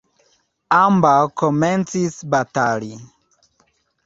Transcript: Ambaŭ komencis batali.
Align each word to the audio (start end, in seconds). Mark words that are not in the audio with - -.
Ambaŭ 0.77 1.13
komencis 1.41 2.19
batali. 2.33 2.91